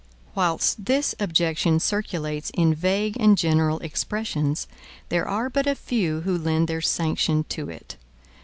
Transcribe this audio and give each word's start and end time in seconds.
Whilst 0.33 0.83
this 0.85 1.13
objection 1.19 1.79
circulates 1.79 2.49
in 2.55 2.73
vague 2.73 3.15
and 3.19 3.37
general 3.37 3.77
expressions, 3.81 4.67
there 5.09 5.27
are 5.27 5.47
but 5.47 5.67
a 5.67 5.75
few 5.75 6.21
who 6.21 6.39
lend 6.39 6.67
their 6.67 6.81
sanction 6.81 7.43
to 7.49 7.69
it. 7.69 7.97